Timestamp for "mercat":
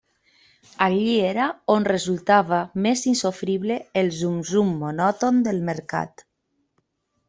5.73-6.31